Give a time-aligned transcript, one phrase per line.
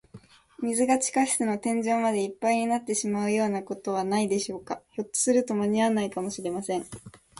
[0.57, 4.81] 水が地下室の天井までいっぱいになってしまうようなことはないでしょうか。
[4.89, 6.85] ひょっとすると、まにあわないかもしれません。